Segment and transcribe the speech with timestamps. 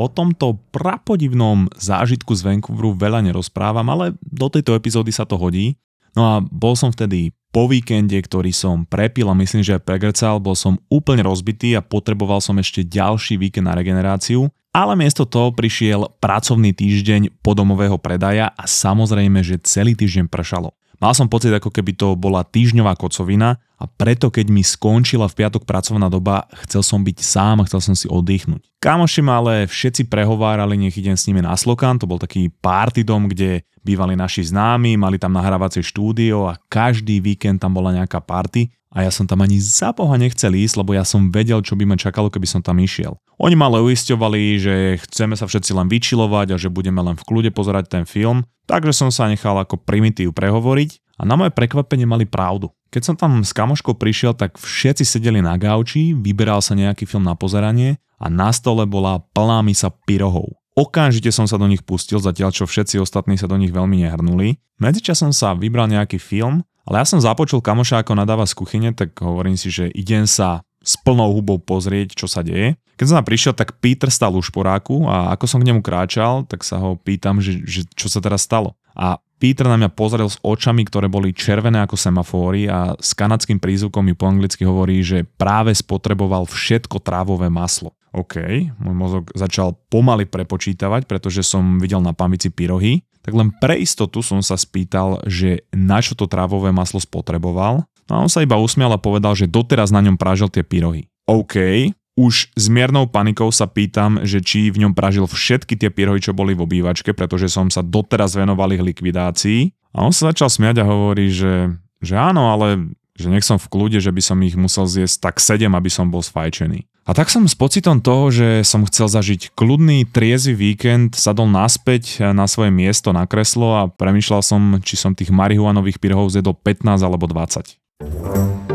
[0.00, 5.76] O tomto prapodivnom zážitku z Vancouveru veľa nerozprávam, ale do tejto epizódy sa to hodí.
[6.16, 10.40] No a bol som vtedy po víkende, ktorý som prepil a myslím, že aj pregrcal,
[10.40, 15.52] bol som úplne rozbitý a potreboval som ešte ďalší víkend na regeneráciu, ale miesto toho
[15.52, 20.72] prišiel pracovný týždeň podomového predaja a samozrejme, že celý týždeň pršalo.
[20.96, 25.40] Mal som pocit, ako keby to bola týždňová kocovina a preto, keď mi skončila v
[25.40, 28.60] piatok pracovná doba, chcel som byť sám a chcel som si oddychnúť.
[28.76, 33.08] Kamoši ma ale všetci prehovárali, nech idem s nimi na Slokan, to bol taký party
[33.08, 38.20] dom, kde bývali naši známi, mali tam nahrávacie štúdio a každý víkend tam bola nejaká
[38.20, 41.78] party a ja som tam ani za boha nechcel ísť, lebo ja som vedel, čo
[41.78, 43.16] by ma čakalo, keby som tam išiel.
[43.38, 44.74] Oni ma ale uisťovali, že
[45.08, 48.92] chceme sa všetci len vyčilovať a že budeme len v kľude pozerať ten film, takže
[48.92, 52.74] som sa nechal ako primitív prehovoriť a na moje prekvapenie mali pravdu.
[52.90, 57.22] Keď som tam s kamoškou prišiel, tak všetci sedeli na gauči, vyberal sa nejaký film
[57.22, 60.58] na pozeranie a na stole bola plná misa pyrohov.
[60.74, 64.58] Okamžite som sa do nich pustil, zatiaľ čo všetci ostatní sa do nich veľmi nehrnuli.
[64.82, 69.14] Medzičasom sa vybral nejaký film ale ja som započul kamoša, ako nadáva z kuchyne, tak
[69.20, 72.74] hovorím si, že idem sa s plnou hubou pozrieť, čo sa deje.
[72.96, 76.48] Keď som tam prišiel, tak Peter stal už poráku a ako som k nemu kráčal,
[76.50, 78.76] tak sa ho pýtam, že, že čo sa teraz stalo.
[78.96, 83.56] A Peter na mňa pozrel s očami, ktoré boli červené ako semafóry a s kanadským
[83.56, 87.96] prízvukom mi po anglicky hovorí, že práve spotreboval všetko trávové maslo.
[88.12, 88.36] OK,
[88.76, 94.24] môj mozog začal pomaly prepočítavať, pretože som videl na pamäti pyrohy tak len pre istotu
[94.24, 97.84] som sa spýtal, že na čo to trávové maslo spotreboval.
[98.08, 101.06] No a on sa iba usmial a povedal, že doteraz na ňom pražil tie pyrohy.
[101.28, 101.86] OK,
[102.20, 106.36] už s miernou panikou sa pýtam, že či v ňom pražil všetky tie pyrohy, čo
[106.36, 109.72] boli v obývačke, pretože som sa doteraz venoval ich likvidácii.
[109.96, 111.72] A on sa začal smiať a hovorí, že,
[112.04, 115.36] že áno, ale že nech som v kľude, že by som ich musel zjesť tak
[115.40, 116.84] 7, aby som bol sfajčený.
[117.08, 122.32] A tak som s pocitom toho, že som chcel zažiť kľudný, triezvy víkend, sadol naspäť
[122.36, 127.00] na svoje miesto na kreslo a premyšľal som, či som tých marihuanových pyrohov zjedol 15
[127.00, 128.69] alebo 20.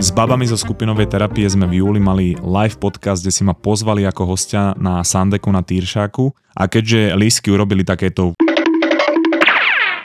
[0.00, 4.08] S babami zo skupinovej terapie sme v júli mali live podcast, kde si ma pozvali
[4.08, 8.32] ako hostia na Sandeku na Týršáku a keďže lístky urobili takéto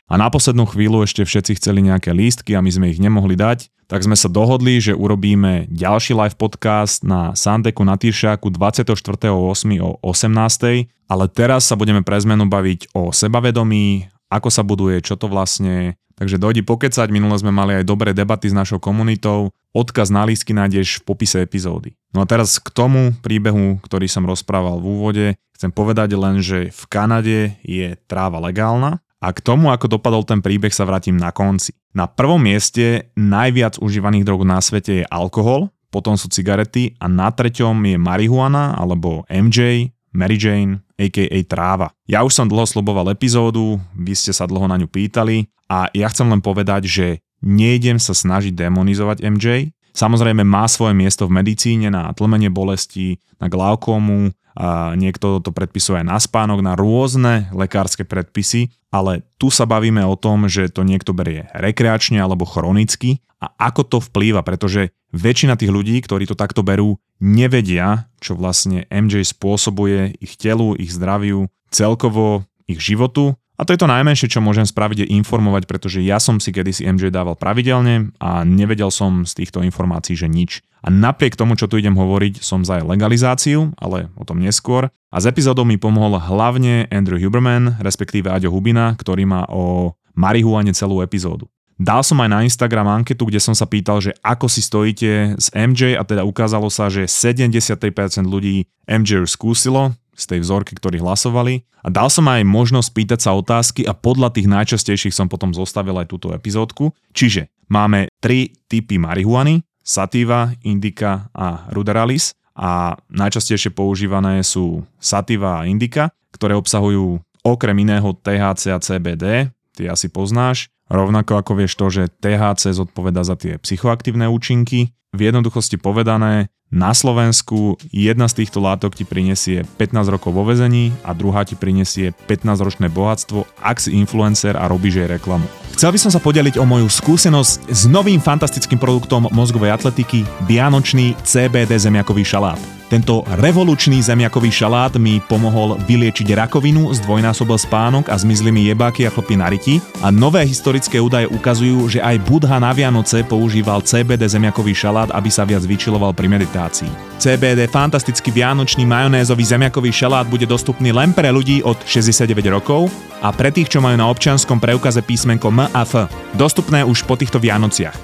[0.05, 3.71] a na poslednú chvíľu ešte všetci chceli nejaké lístky a my sme ich nemohli dať,
[3.89, 9.31] tak sme sa dohodli, že urobíme ďalší live podcast na Sandeku na Týršáku 24.8.
[9.79, 10.91] o 18.
[11.09, 15.97] Ale teraz sa budeme pre zmenu baviť o sebavedomí, ako sa buduje, čo to vlastne.
[16.15, 20.55] Takže dojdi pokecať, minule sme mali aj dobré debaty s našou komunitou, odkaz na lístky
[20.55, 21.99] nájdeš v popise epizódy.
[22.15, 25.25] No a teraz k tomu príbehu, ktorý som rozprával v úvode,
[25.59, 30.37] chcem povedať len, že v Kanade je tráva legálna, a k tomu, ako dopadol ten
[30.37, 31.73] príbeh, sa vrátim na konci.
[31.97, 37.31] Na prvom mieste najviac užívaných drog na svete je alkohol, potom sú cigarety a na
[37.31, 41.39] treťom je marihuana alebo MJ, Mary Jane, a.k.a.
[41.43, 41.91] tráva.
[42.07, 46.07] Ja už som dlho sloboval epizódu, vy ste sa dlho na ňu pýtali a ja
[46.07, 47.07] chcem len povedať, že
[47.43, 49.75] nejdem sa snažiť demonizovať MJ.
[49.95, 55.99] Samozrejme má svoje miesto v medicíne na tlmenie bolesti, na glaukomu, a niekto to predpisuje
[56.01, 61.11] na spánok, na rôzne lekárske predpisy, ale tu sa bavíme o tom, že to niekto
[61.11, 63.19] berie rekreačne alebo chronicky.
[63.43, 68.87] A ako to vplýva, pretože väčšina tých ľudí, ktorí to takto berú, nevedia, čo vlastne
[68.87, 74.43] MJ spôsobuje ich telu, ich zdraviu, celkovo ich životu a to je to najmenšie, čo
[74.43, 79.23] môžem spraviť, je informovať, pretože ja som si kedysi MJ dával pravidelne a nevedel som
[79.23, 80.59] z týchto informácií, že nič.
[80.83, 84.91] A napriek tomu, čo tu idem hovoriť, som za legalizáciu, ale o tom neskôr.
[85.09, 90.75] A z epizódou mi pomohol hlavne Andrew Huberman, respektíve Aďo Hubina, ktorý má o marihuane
[90.75, 91.47] celú epizódu.
[91.75, 95.51] Dal som aj na Instagram anketu, kde som sa pýtal, že ako si stojíte s
[95.51, 101.03] MJ a teda ukázalo sa, že 73% ľudí MJ už skúsilo, z tej vzorky, ktorí
[101.03, 101.67] hlasovali.
[101.85, 105.93] A dal som aj možnosť pýtať sa otázky a podľa tých najčastejších som potom zostavil
[105.99, 106.95] aj túto epizódku.
[107.13, 115.67] Čiže máme tri typy marihuany, sativa, indica a ruderalis a najčastejšie používané sú sativa a
[115.69, 121.89] indica, ktoré obsahujú okrem iného THC a CBD, ty asi poznáš, Rovnako ako vieš to,
[121.89, 124.93] že THC zodpoveda za tie psychoaktívne účinky.
[125.15, 130.91] V jednoduchosti povedané, na Slovensku jedna z týchto látok ti prinesie 15 rokov vo vezení
[131.07, 135.47] a druhá ti prinesie 15-ročné bohatstvo, ak si influencer a robíš jej reklamu.
[135.79, 141.15] Chcel by som sa podeliť o moju skúsenosť s novým fantastickým produktom mozgovej atletiky Vianočný
[141.23, 142.74] CBD zemiakový šalát.
[142.85, 149.13] Tento revolučný zemiakový šalát mi pomohol vyliečiť rakovinu, zdvojnásobil spánok a zmizli mi jebáky a
[149.13, 154.29] chlpy na riti a nové historické údaje ukazujú, že aj Budha na Vianoce používal CBD
[154.29, 157.17] zemiakový šalát, aby sa viac vyčiloval pri meditácii.
[157.17, 162.93] CBD fantastický vianočný majonézový zemiakový šalát bude dostupný len pre ľudí od 69 rokov
[163.25, 166.05] a pre tých, čo majú na občianskom preukaze písmenko M a F.
[166.37, 167.97] Dostupné už po týchto Vianociach.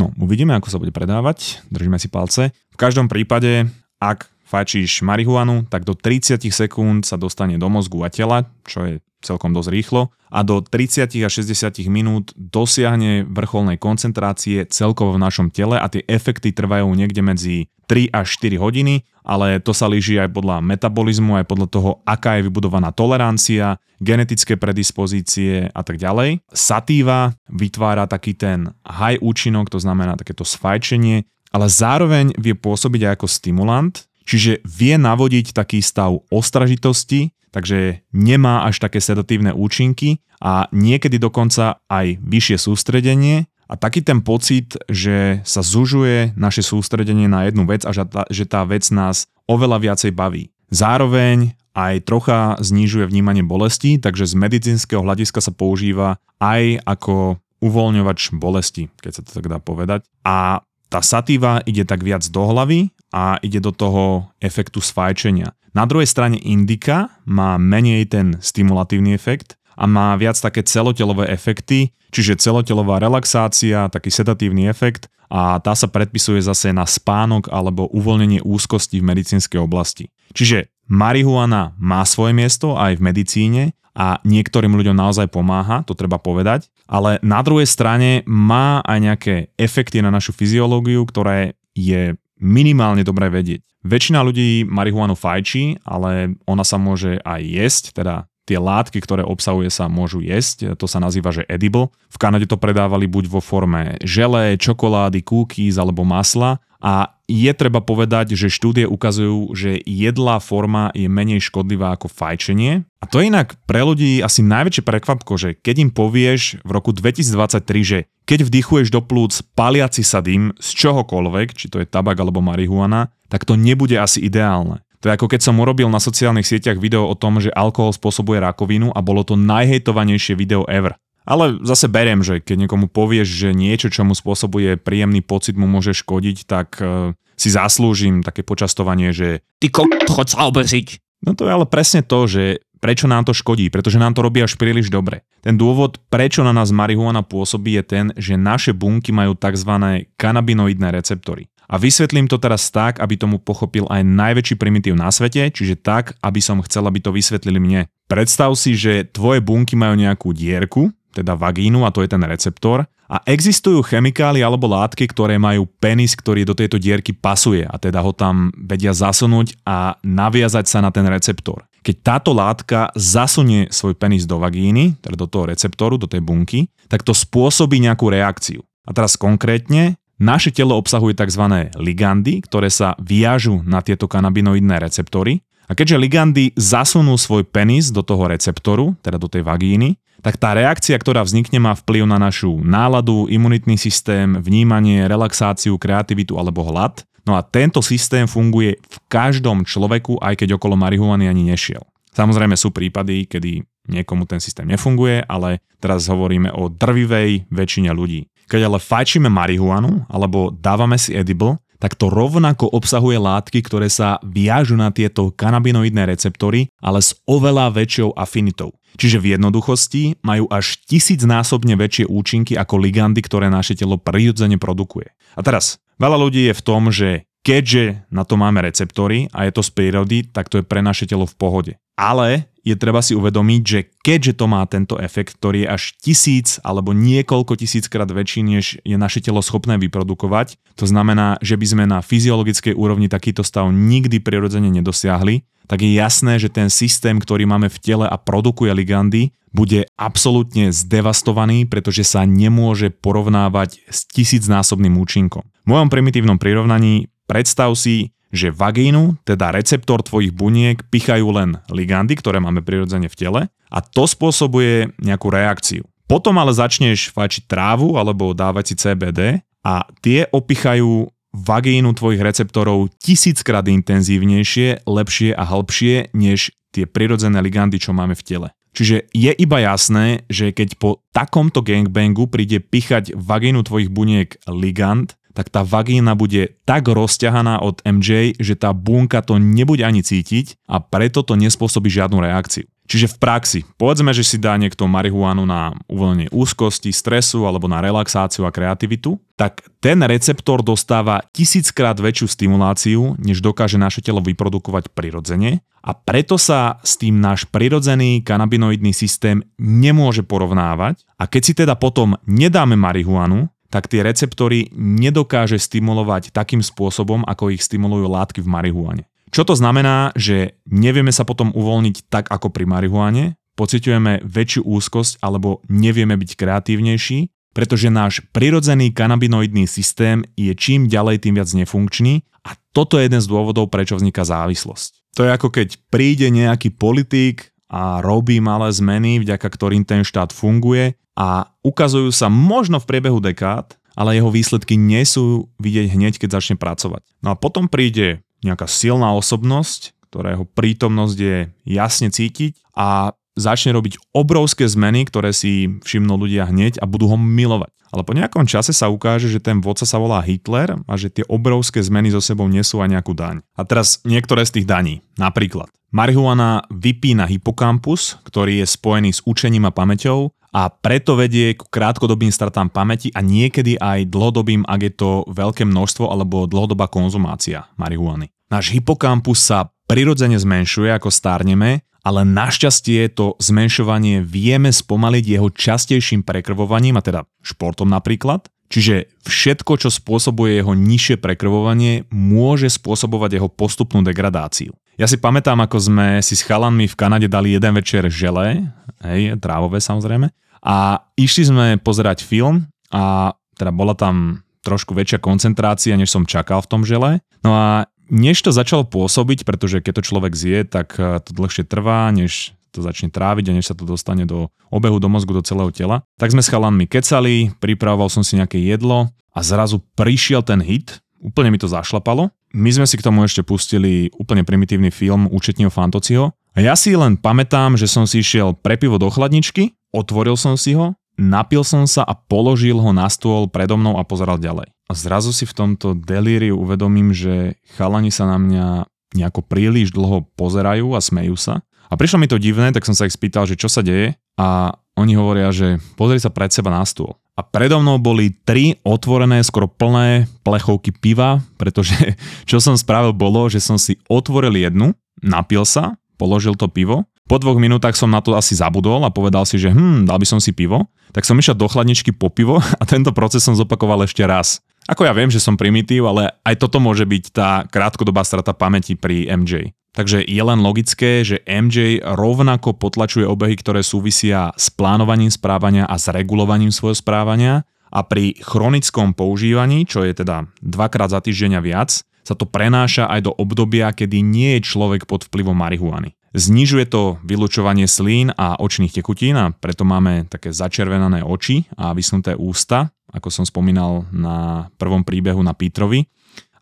[0.00, 1.60] No, uvidíme, ako sa bude predávať.
[1.68, 2.56] Držíme si palce.
[2.72, 3.66] V každom prípade
[3.98, 8.94] ak fajčíš marihuanu, tak do 30 sekúnd sa dostane do mozgu a tela, čo je
[9.20, 15.50] celkom dosť rýchlo, a do 30 až 60 minút dosiahne vrcholnej koncentrácie celkovo v našom
[15.50, 17.56] tele a tie efekty trvajú niekde medzi
[17.88, 22.38] 3 až 4 hodiny, ale to sa líži aj podľa metabolizmu, aj podľa toho, aká
[22.38, 26.44] je vybudovaná tolerancia, genetické predispozície a tak ďalej.
[26.52, 33.12] Satíva vytvára taký ten high účinok, to znamená takéto sfajčenie, ale zároveň vie pôsobiť aj
[33.20, 33.94] ako stimulant,
[34.28, 41.80] čiže vie navodiť taký stav ostražitosti, takže nemá až také sedatívne účinky a niekedy dokonca
[41.88, 47.84] aj vyššie sústredenie a taký ten pocit, že sa zužuje naše sústredenie na jednu vec
[47.84, 47.92] a
[48.28, 50.52] že tá vec nás oveľa viacej baví.
[50.68, 58.34] Zároveň aj trocha znižuje vnímanie bolesti, takže z medicínskeho hľadiska sa používa aj ako uvoľňovač
[58.38, 60.06] bolesti, keď sa to tak dá povedať.
[60.22, 65.52] A tá satíva ide tak viac do hlavy a ide do toho efektu sfajčenia.
[65.76, 71.94] Na druhej strane indika má menej ten stimulatívny efekt a má viac také celotelové efekty,
[72.10, 78.42] čiže celotelová relaxácia, taký sedatívny efekt a tá sa predpisuje zase na spánok alebo uvoľnenie
[78.42, 80.08] úzkosti v medicínskej oblasti.
[80.32, 83.62] Čiže marihuana má svoje miesto aj v medicíne
[83.92, 89.34] a niektorým ľuďom naozaj pomáha, to treba povedať, ale na druhej strane má aj nejaké
[89.60, 93.62] efekty na našu fyziológiu, ktoré je minimálne dobré vedieť.
[93.84, 99.68] Väčšina ľudí marihuanu fajčí, ale ona sa môže aj jesť, teda tie látky, ktoré obsahuje
[99.68, 101.92] sa môžu jesť, to sa nazýva, že edible.
[102.08, 107.84] V Kanade to predávali buď vo forme žele, čokolády, cookies alebo masla a je treba
[107.84, 112.88] povedať, že štúdie ukazujú, že jedlá forma je menej škodlivá ako fajčenie.
[113.02, 116.96] A to je inak pre ľudí asi najväčšie prekvapko, že keď im povieš v roku
[116.96, 122.16] 2023, že keď vdychuješ do plúc paliaci sa dym z čohokoľvek, či to je tabak
[122.16, 124.80] alebo marihuana, tak to nebude asi ideálne.
[125.02, 128.42] To je ako keď som urobil na sociálnych sieťach video o tom, že alkohol spôsobuje
[128.42, 130.98] rakovinu a bolo to najhejtovanejšie video ever.
[131.28, 135.68] Ale zase beriem, že keď niekomu povieš, že niečo, čo mu spôsobuje príjemný pocit, mu
[135.68, 139.84] môže škodiť, tak uh, si zaslúžim také počastovanie, že ty ko...
[140.08, 141.20] chod sa obeziť.
[141.28, 144.40] No to je ale presne to, že prečo nám to škodí, pretože nám to robí
[144.40, 145.26] až príliš dobre.
[145.44, 150.06] Ten dôvod, prečo na nás marihuana pôsobí, je ten, že naše bunky majú tzv.
[150.16, 151.50] kanabinoidné receptory.
[151.68, 156.16] A vysvetlím to teraz tak, aby tomu pochopil aj najväčší primitív na svete, čiže tak,
[156.24, 157.80] aby som chcel, aby to vysvetlili mne.
[158.08, 162.88] Predstav si, že tvoje bunky majú nejakú dierku, teda vagínu a to je ten receptor.
[163.08, 168.04] A existujú chemikály alebo látky, ktoré majú penis, ktorý do tejto dierky pasuje a teda
[168.04, 171.64] ho tam vedia zasunúť a naviazať sa na ten receptor.
[171.80, 176.68] Keď táto látka zasunie svoj penis do vagíny, teda do toho receptoru, do tej bunky,
[176.84, 178.60] tak to spôsobí nejakú reakciu.
[178.84, 181.70] A teraz konkrétne, naše telo obsahuje tzv.
[181.78, 185.40] ligandy, ktoré sa viažu na tieto kanabinoidné receptory.
[185.70, 190.50] A keďže ligandy zasunú svoj penis do toho receptoru, teda do tej vagíny, tak tá
[190.50, 197.06] reakcia, ktorá vznikne, má vplyv na našu náladu, imunitný systém, vnímanie, relaxáciu, kreativitu alebo hlad.
[197.22, 201.84] No a tento systém funguje v každom človeku, aj keď okolo marihuany ani nešiel.
[202.16, 208.26] Samozrejme sú prípady, kedy niekomu ten systém nefunguje, ale teraz hovoríme o drvivej väčšine ľudí.
[208.48, 214.18] Keď ale fajčíme marihuanu alebo dávame si edible, tak to rovnako obsahuje látky, ktoré sa
[214.26, 218.74] viažu na tieto kanabinoidné receptory, ale s oveľa väčšou afinitou.
[218.98, 225.14] Čiže v jednoduchosti majú až tisícnásobne väčšie účinky ako ligandy, ktoré naše telo prirodzene produkuje.
[225.38, 229.56] A teraz, veľa ľudí je v tom, že keďže na to máme receptory a je
[229.56, 231.72] to z prírody, tak to je pre naše telo v pohode.
[231.96, 236.60] Ale je treba si uvedomiť, že keďže to má tento efekt, ktorý je až tisíc
[236.60, 241.84] alebo niekoľko tisíckrát väčší, než je naše telo schopné vyprodukovať, to znamená, že by sme
[241.88, 247.48] na fyziologickej úrovni takýto stav nikdy prirodzene nedosiahli, tak je jasné, že ten systém, ktorý
[247.48, 255.00] máme v tele a produkuje ligandy, bude absolútne zdevastovaný, pretože sa nemôže porovnávať s tisícnásobným
[255.00, 255.48] účinkom.
[255.64, 262.16] V mojom primitívnom prirovnaní predstav si, že vagínu, teda receptor tvojich buniek, pichajú len ligandy,
[262.16, 265.84] ktoré máme prirodzene v tele a to spôsobuje nejakú reakciu.
[266.08, 272.88] Potom ale začneš fajčiť trávu alebo dávať si CBD a tie opichajú vagínu tvojich receptorov
[272.96, 278.48] tisíckrát intenzívnejšie, lepšie a hĺbšie než tie prirodzené ligandy, čo máme v tele.
[278.72, 285.17] Čiže je iba jasné, že keď po takomto gangbangu príde pichať vagínu tvojich buniek ligand,
[285.38, 290.66] tak tá vagína bude tak rozťahaná od MJ, že tá bunka to nebude ani cítiť
[290.66, 292.66] a preto to nespôsobí žiadnu reakciu.
[292.88, 297.84] Čiže v praxi, povedzme, že si dá niekto marihuanu na uvoľnenie úzkosti, stresu alebo na
[297.84, 304.90] relaxáciu a kreativitu, tak ten receptor dostáva tisíckrát väčšiu stimuláciu, než dokáže naše telo vyprodukovať
[304.90, 311.52] prirodzene a preto sa s tým náš prirodzený kanabinoidný systém nemôže porovnávať a keď si
[311.54, 318.40] teda potom nedáme marihuanu, tak tie receptory nedokáže stimulovať takým spôsobom, ako ich stimulujú látky
[318.40, 319.04] v marihuane.
[319.28, 325.20] Čo to znamená, že nevieme sa potom uvoľniť tak ako pri marihuane, pociťujeme väčšiu úzkosť
[325.20, 332.24] alebo nevieme byť kreatívnejší, pretože náš prirodzený kanabinoidný systém je čím ďalej tým viac nefunkčný
[332.46, 335.12] a toto je jeden z dôvodov, prečo vzniká závislosť.
[335.18, 340.32] To je ako keď príde nejaký politik a robí malé zmeny, vďaka ktorým ten štát
[340.32, 346.14] funguje a ukazujú sa možno v priebehu dekád, ale jeho výsledky nie sú vidieť hneď,
[346.22, 347.02] keď začne pracovať.
[347.18, 353.98] No a potom príde nejaká silná osobnosť, ktorého prítomnosť je jasne cítiť a začne robiť
[354.14, 357.74] obrovské zmeny, ktoré si všimnú ľudia hneď a budú ho milovať.
[357.88, 361.24] Ale po nejakom čase sa ukáže, že ten vodca sa volá Hitler a že tie
[361.24, 363.40] obrovské zmeny so sebou nesú aj nejakú daň.
[363.56, 365.00] A teraz niektoré z tých daní.
[365.16, 371.62] Napríklad, marihuana vypína hypokampus, ktorý je spojený s učením a pamäťou a preto vedie k
[371.68, 377.68] krátkodobým stratám pamäti a niekedy aj dlhodobým, ak je to veľké množstvo alebo dlhodobá konzumácia
[377.76, 378.32] marihuany.
[378.48, 386.24] Náš hypokampus sa prirodzene zmenšuje ako stárneme ale našťastie to zmenšovanie vieme spomaliť jeho častejším
[386.24, 388.48] prekrvovaním, a teda športom napríklad.
[388.68, 394.76] Čiže všetko, čo spôsobuje jeho nižšie prekrvovanie, môže spôsobovať jeho postupnú degradáciu.
[394.98, 398.66] Ja si pamätám, ako sme si s chalanmi v Kanade dali jeden večer žele,
[399.06, 405.94] hej, trávové samozrejme, a išli sme pozerať film a teda bola tam trošku väčšia koncentrácia,
[405.94, 407.22] než som čakal v tom žele.
[407.46, 411.62] No a než to začalo pôsobiť, pretože keď to človek zje, tak eh, to dlhšie
[411.62, 415.46] trvá, než to začne tráviť a než sa to dostane do obehu do mozgu, do
[415.46, 416.02] celého tela.
[416.18, 420.98] Tak sme s chalanmi kecali, pripravoval som si nejaké jedlo a zrazu prišiel ten hit,
[421.22, 422.34] úplne mi to zašlapalo.
[422.56, 426.96] My sme si k tomu ešte pustili úplne primitívny film Účetního Fantociho a ja si
[426.96, 431.60] len pamätám, že som si išiel pre pivo do chladničky, otvoril som si ho, napil
[431.60, 434.72] som sa a položil ho na stôl predo mnou a pozeral ďalej.
[434.88, 438.66] A zrazu si v tomto delíriu uvedomím, že chalani sa na mňa
[439.12, 441.60] nejako príliš dlho pozerajú a smejú sa.
[441.88, 444.76] A prišlo mi to divné, tak som sa ich spýtal, že čo sa deje a
[444.98, 447.14] oni hovoria, že pozri sa pred seba na stôl.
[447.38, 451.94] A predo mnou boli tri otvorené, skoro plné plechovky piva, pretože
[452.50, 457.36] čo som spravil bolo, že som si otvoril jednu, napil sa, položil to pivo, po
[457.36, 460.40] dvoch minútach som na to asi zabudol a povedal si, že hm, dal by som
[460.40, 464.24] si pivo, tak som išiel do chladničky po pivo a tento proces som zopakoval ešte
[464.24, 464.64] raz.
[464.88, 468.96] Ako ja viem, že som primitív, ale aj toto môže byť tá krátkodobá strata pamäti
[468.96, 469.76] pri MJ.
[469.98, 475.98] Takže je len logické, že MJ rovnako potlačuje obehy, ktoré súvisia s plánovaním správania a
[475.98, 481.90] s regulovaním svojho správania a pri chronickom používaní, čo je teda dvakrát za týždeň viac,
[482.22, 486.14] sa to prenáša aj do obdobia, kedy nie je človek pod vplyvom marihuany.
[486.30, 492.38] Znižuje to vylučovanie slín a očných tekutín a preto máme také začervenané oči a vysnuté
[492.38, 496.06] ústa, ako som spomínal na prvom príbehu na Pítrovi.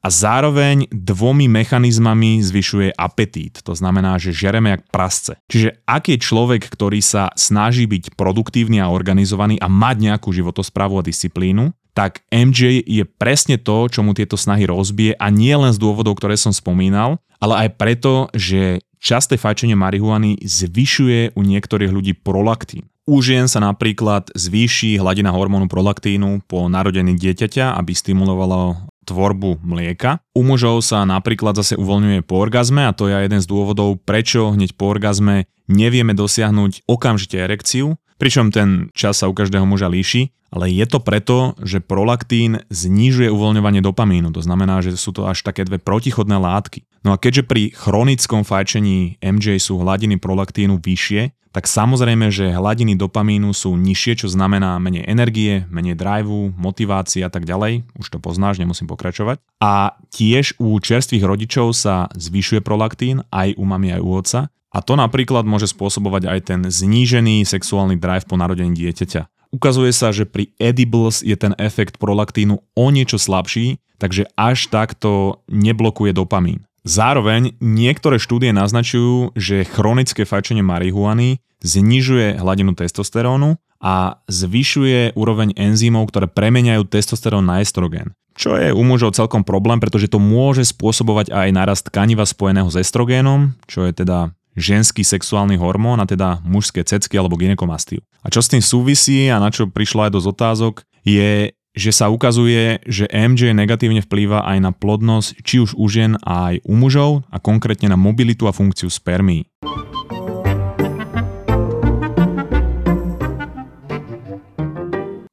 [0.07, 5.35] A zároveň dvomi mechanizmami zvyšuje apetít, to znamená, že žereme jak prasce.
[5.51, 11.03] Čiže ak je človek, ktorý sa snaží byť produktívny a organizovaný a mať nejakú životosprávu
[11.03, 15.75] a disciplínu, tak MJ je presne to, čo mu tieto snahy rozbije a nie len
[15.75, 21.93] z dôvodov, ktoré som spomínal, ale aj preto, že Časté fajčenie marihuany zvyšuje u niektorých
[21.93, 22.89] ľudí prolaktín.
[23.07, 30.19] U žien sa napríklad zvýši hladina hormónu prolaktínu po narodení dieťaťa, aby stimulovalo tvorbu mlieka.
[30.35, 34.53] U mužov sa napríklad zase uvoľňuje po orgazme a to je jeden z dôvodov, prečo
[34.53, 40.35] hneď po orgazme nevieme dosiahnuť okamžite erekciu, pričom ten čas sa u každého muža líši,
[40.57, 45.45] ale je to preto, že prolaktín znižuje uvoľňovanie dopamínu, to znamená, že sú to až
[45.45, 46.89] také dve protichodné látky.
[47.05, 52.97] No a keďže pri chronickom fajčení MJ sú hladiny prolaktínu vyššie, tak samozrejme, že hladiny
[53.01, 57.85] dopamínu sú nižšie, čo znamená menej energie, menej driveu, motivácie a tak ďalej.
[57.97, 59.41] Už to poznáš, nemusím pokračovať.
[59.61, 64.41] A tiež u čerstvých rodičov sa zvyšuje prolaktín, aj u mami, aj u otca.
[64.69, 69.36] A to napríklad môže spôsobovať aj ten znížený sexuálny drive po narodení dieťaťa.
[69.55, 75.43] Ukazuje sa, že pri edibles je ten efekt prolaktínu o niečo slabší, takže až takto
[75.49, 76.67] neblokuje dopamín.
[76.87, 86.15] Zároveň niektoré štúdie naznačujú, že chronické fajčenie marihuany znižuje hladinu testosterónu a zvyšuje úroveň enzymov,
[86.15, 88.15] ktoré premeniajú testosterón na estrogen.
[88.37, 92.79] Čo je u mužov celkom problém, pretože to môže spôsobovať aj nárast tkaniva spojeného s
[92.79, 98.01] estrogénom, čo je teda ženský sexuálny hormón a teda mužské cecky alebo ginekomastiu.
[98.25, 100.75] A čo s tým súvisí a na čo prišlo aj dosť otázok,
[101.07, 106.17] je že sa ukazuje, že MJ negatívne vplýva aj na plodnosť či už u žien
[106.25, 109.45] aj u mužov a konkrétne na mobilitu a funkciu spermí.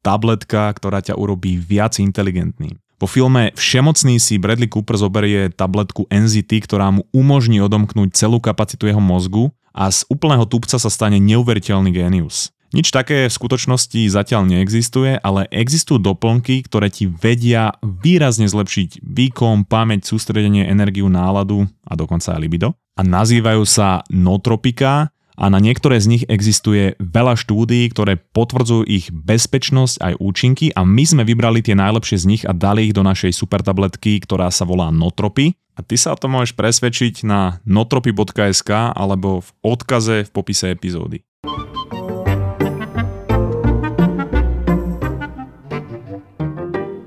[0.04, 2.83] Tabletka, ktorá ťa urobí viac inteligentným.
[3.02, 8.88] Po filme Všemocný si Bradley Cooper zoberie tabletku NZT, ktorá mu umožní odomknúť celú kapacitu
[8.88, 12.54] jeho mozgu a z úplného tupca sa stane neuveriteľný génius.
[12.74, 19.70] Nič také v skutočnosti zatiaľ neexistuje, ale existujú doplnky, ktoré ti vedia výrazne zlepšiť výkon,
[19.70, 22.74] pamäť, sústredenie, energiu, náladu a dokonca aj libido.
[22.98, 29.10] A nazývajú sa notropika a na niektoré z nich existuje veľa štúdií, ktoré potvrdzujú ich
[29.10, 33.02] bezpečnosť aj účinky a my sme vybrali tie najlepšie z nich a dali ich do
[33.02, 35.58] našej super tabletky, ktorá sa volá Notropy.
[35.74, 41.26] A ty sa o tom môžeš presvedčiť na notropy.sk alebo v odkaze v popise epizódy.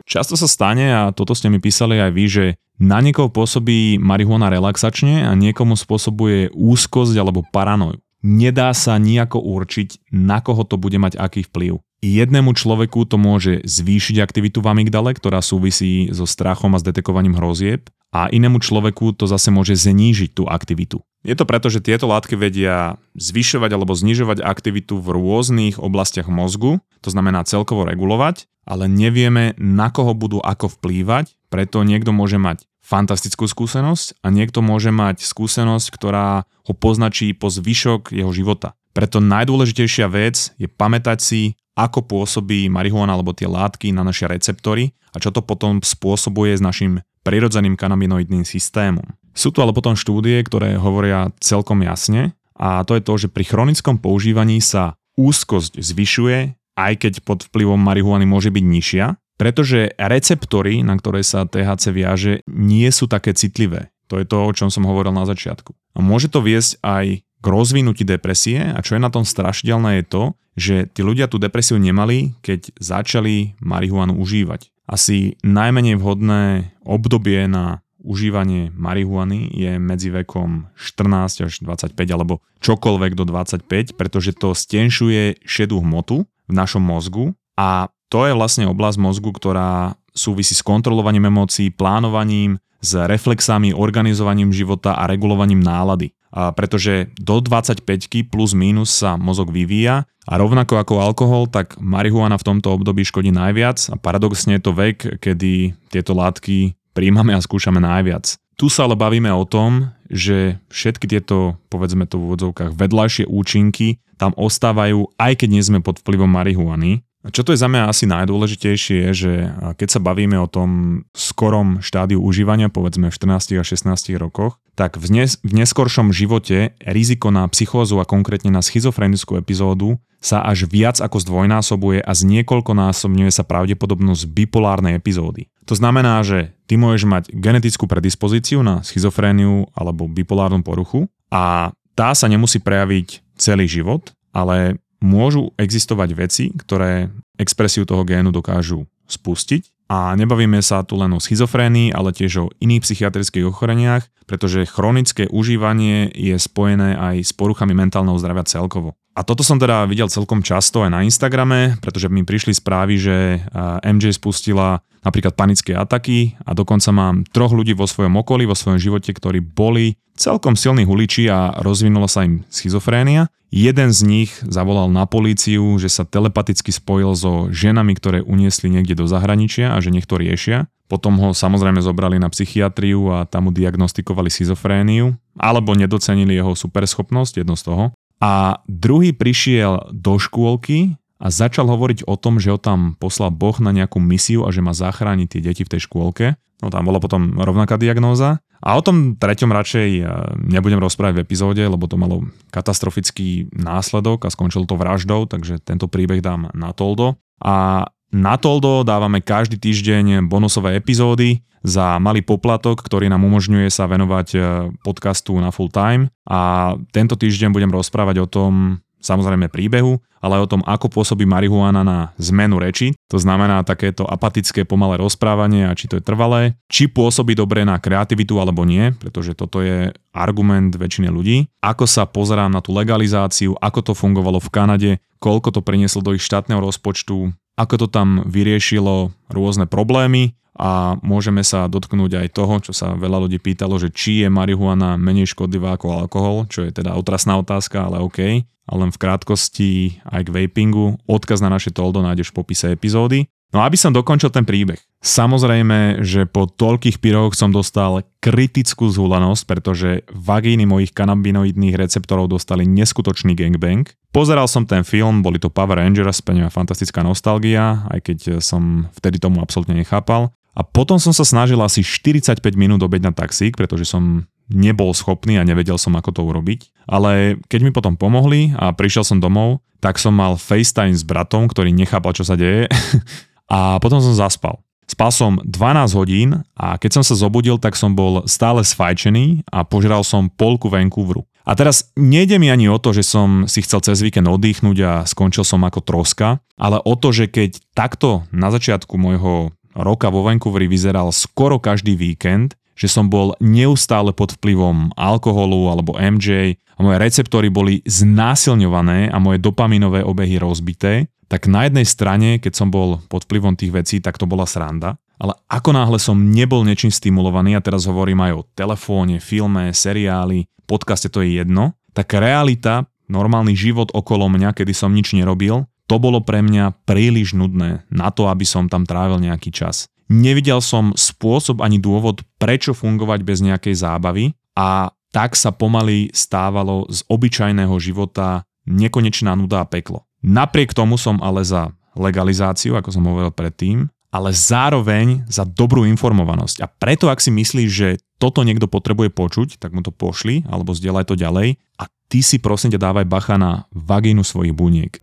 [0.07, 2.45] Často sa stane, a toto ste mi písali aj vy, že
[2.81, 8.06] na niekoho pôsobí marihuana relaxačne a niekomu spôsobuje úzkosť alebo paranoju.
[8.27, 11.79] Nedá sa nejako určiť, na koho to bude mať aký vplyv.
[12.03, 17.39] Jednému človeku to môže zvýšiť aktivitu v amygdale, ktorá súvisí so strachom a s detekovaním
[17.39, 21.07] hrozieb a inému človeku to zase môže znížiť tú aktivitu.
[21.23, 26.83] Je to preto, že tieto látky vedia zvyšovať alebo znižovať aktivitu v rôznych oblastiach mozgu,
[27.07, 32.67] to znamená celkovo regulovať ale nevieme, na koho budú ako vplývať, preto niekto môže mať
[32.87, 38.79] fantastickú skúsenosť a niekto môže mať skúsenosť, ktorá ho poznačí po zvyšok jeho života.
[38.95, 41.43] Preto najdôležitejšia vec je pamätať si,
[41.75, 46.63] ako pôsobí marihuana alebo tie látky na naše receptory a čo to potom spôsobuje s
[46.65, 49.05] našim prirodzeným kanabinoidným systémom.
[49.37, 53.45] Sú tu ale potom štúdie, ktoré hovoria celkom jasne a to je to, že pri
[53.45, 60.81] chronickom používaní sa úzkosť zvyšuje aj keď pod vplyvom marihuany môže byť nižšia, pretože receptory,
[60.81, 63.93] na ktoré sa THC viaže, nie sú také citlivé.
[64.09, 65.75] To je to, o čom som hovoril na začiatku.
[65.97, 70.05] A môže to viesť aj k rozvinutí depresie a čo je na tom strašidelné je
[70.09, 70.25] to,
[70.57, 74.73] že tí ľudia tú depresiu nemali, keď začali marihuanu užívať.
[74.89, 83.13] Asi najmenej vhodné obdobie na užívanie marihuany je medzi vekom 14 až 25 alebo čokoľvek
[83.19, 88.99] do 25, pretože to stenšuje šedú hmotu v našom mozgu a to je vlastne oblasť
[89.03, 96.13] mozgu, ktorá súvisí s kontrolovaním emócií, plánovaním, s reflexami, organizovaním života a regulovaním nálady.
[96.31, 97.83] A pretože do 25
[98.29, 103.33] plus minus sa mozog vyvíja a rovnako ako alkohol, tak marihuana v tomto období škodí
[103.33, 108.37] najviac a paradoxne je to vek, kedy tieto látky príjmame a skúšame najviac.
[108.57, 114.01] Tu sa ale bavíme o tom, že všetky tieto, povedzme to v úvodzovkách, vedľajšie účinky
[114.17, 117.05] tam ostávajú, aj keď nie sme pod vplyvom marihuany.
[117.33, 119.33] Čo to je za mňa asi najdôležitejšie je, že
[119.77, 125.01] keď sa bavíme o tom skorom štádiu užívania, povedzme v 14 a 16 rokoch, tak
[125.01, 130.67] v, nes- v neskoršom živote riziko na psychózu a konkrétne na schizofrenickú epizódu sa až
[130.67, 135.49] viac ako zdvojnásobuje a z niekoľkonásobňuje sa pravdepodobnosť bipolárnej epizódy.
[135.67, 142.13] To znamená, že ty môžeš mať genetickú predispozíciu na schizofréniu alebo bipolárnu poruchu a tá
[142.13, 149.71] sa nemusí prejaviť celý život, ale môžu existovať veci, ktoré expresiu toho génu dokážu spustiť.
[149.87, 155.31] A nebavíme sa tu len o schizofrénii, ale tiež o iných psychiatrických ochoreniach, pretože chronické
[155.31, 158.99] užívanie je spojené aj s poruchami mentálneho zdravia celkovo.
[159.17, 163.41] A toto som teda videl celkom často aj na Instagrame, pretože mi prišli správy, že
[163.81, 168.77] MJ spustila napríklad panické ataky a dokonca mám troch ľudí vo svojom okolí, vo svojom
[168.77, 173.33] živote, ktorí boli celkom silní huliči a rozvinula sa im schizofrénia.
[173.49, 179.01] Jeden z nich zavolal na políciu, že sa telepaticky spojil so ženami, ktoré uniesli niekde
[179.01, 180.69] do zahraničia a že nech to riešia.
[180.93, 187.41] Potom ho samozrejme zobrali na psychiatriu a tam mu diagnostikovali schizofréniu, alebo nedocenili jeho superschopnosť,
[187.41, 187.85] jedno z toho.
[188.21, 193.57] A druhý prišiel do škôlky a začal hovoriť o tom, že ho tam poslal Boh
[193.61, 196.37] na nejakú misiu a že má zachrániť tie deti v tej škôlke.
[196.65, 198.41] No tam bola potom rovnaká diagnóza.
[198.65, 200.03] A o tom treťom radšej e,
[200.49, 205.85] nebudem rozprávať v epizóde, lebo to malo katastrofický následok a skončil to vraždou, takže tento
[205.87, 207.21] príbeh dám na toldo.
[207.37, 213.91] A na Toldo dávame každý týždeň bonusové epizódy za malý poplatok, ktorý nám umožňuje sa
[213.91, 214.39] venovať e,
[214.87, 216.07] podcastu na full time.
[216.23, 221.27] A tento týždeň budem rozprávať o tom, samozrejme príbehu, ale aj o tom, ako pôsobí
[221.27, 222.95] marihuana na zmenu reči.
[223.11, 226.55] To znamená takéto apatické pomalé rozprávanie a či to je trvalé.
[226.71, 231.51] Či pôsobí dobre na kreativitu alebo nie, pretože toto je argument väčšiny ľudí.
[231.63, 236.15] Ako sa pozerám na tú legalizáciu, ako to fungovalo v Kanade, koľko to prinieslo do
[236.15, 242.55] ich štátneho rozpočtu, ako to tam vyriešilo rôzne problémy a môžeme sa dotknúť aj toho,
[242.65, 246.73] čo sa veľa ľudí pýtalo, že či je marihuana menej škodlivá ako alkohol, čo je
[246.73, 248.45] teda otrasná otázka, ale OK.
[248.67, 250.99] A len v krátkosti aj k vapingu.
[251.07, 253.31] Odkaz na naše toldo nájdeš v popise epizódy.
[253.55, 254.79] No aby som dokončil ten príbeh.
[255.07, 262.67] Samozrejme, že po toľkých pyroch som dostal kritickú zhulanosť, pretože vagíny mojich kanabinoidných receptorov dostali
[262.67, 263.87] neskutočný gangbang.
[264.11, 269.23] Pozeral som ten film, boli to Power Rangers, pre fantastická nostalgia, aj keď som vtedy
[269.23, 270.35] tomu absolútne nechápal.
[270.57, 275.37] A potom som sa snažil asi 45 minút obeť na taxík, pretože som nebol schopný
[275.37, 276.89] a nevedel som, ako to urobiť.
[276.89, 281.47] Ale keď mi potom pomohli a prišiel som domov, tak som mal FaceTime s bratom,
[281.47, 282.67] ktorý nechápal, čo sa deje
[283.47, 284.59] a potom som zaspal.
[284.87, 289.67] Spal som 12 hodín a keď som sa zobudil, tak som bol stále sfajčený a
[289.67, 291.27] požral som polku Vancouveru.
[291.47, 294.93] A teraz nejde mi ani o to, že som si chcel cez víkend oddychnúť a
[295.07, 300.27] skončil som ako troska, ale o to, že keď takto na začiatku môjho roka vo
[300.27, 306.81] Vancouveri vyzeral skoro každý víkend, že som bol neustále pod vplyvom alkoholu alebo MJ a
[306.85, 312.69] moje receptory boli znásilňované a moje dopaminové obehy rozbité, tak na jednej strane, keď som
[312.71, 315.01] bol pod vplyvom tých vecí, tak to bola sranda.
[315.17, 320.45] Ale ako náhle som nebol niečím stimulovaný, a teraz hovorím aj o telefóne, filme, seriáli,
[320.69, 325.97] podcaste, to je jedno, tak realita, normálny život okolo mňa, kedy som nič nerobil, to
[325.97, 329.89] bolo pre mňa príliš nudné na to, aby som tam trávil nejaký čas.
[330.07, 336.87] Nevidel som spôsob ani dôvod, prečo fungovať bez nejakej zábavy a tak sa pomaly stávalo
[336.87, 340.07] z obyčajného života nekonečná nuda a peklo.
[340.23, 346.63] Napriek tomu som ale za legalizáciu, ako som hovoril predtým, ale zároveň za dobrú informovanosť.
[346.63, 347.89] A preto, ak si myslíš, že
[348.23, 352.39] toto niekto potrebuje počuť, tak mu to pošli alebo zdieľaj to ďalej a ty si
[352.39, 355.03] prosím ťa dávaj bacha na vagínu svojich buniek.